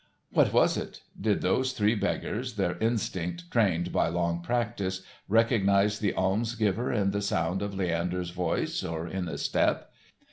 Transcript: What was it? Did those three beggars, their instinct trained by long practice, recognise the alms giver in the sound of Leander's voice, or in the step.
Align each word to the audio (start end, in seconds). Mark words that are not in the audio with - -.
What 0.31 0.51
was 0.51 0.77
it? 0.77 1.01
Did 1.29 1.41
those 1.43 1.73
three 1.73 1.93
beggars, 1.93 2.55
their 2.55 2.75
instinct 2.79 3.51
trained 3.51 3.91
by 3.91 4.07
long 4.07 4.41
practice, 4.41 5.03
recognise 5.29 5.99
the 5.99 6.15
alms 6.15 6.55
giver 6.55 6.91
in 6.91 7.11
the 7.11 7.21
sound 7.21 7.61
of 7.61 7.75
Leander's 7.75 8.31
voice, 8.31 8.83
or 8.83 9.07
in 9.07 9.25
the 9.25 9.37
step. 9.37 9.91